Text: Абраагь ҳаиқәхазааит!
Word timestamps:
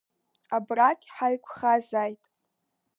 Абраагь 0.55 1.05
ҳаиқәхазааит! 1.15 2.23